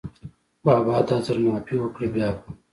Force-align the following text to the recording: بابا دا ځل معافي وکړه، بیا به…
بابا 0.65 0.95
دا 1.07 1.17
ځل 1.25 1.37
معافي 1.45 1.75
وکړه، 1.79 2.07
بیا 2.13 2.29
به… 2.37 2.47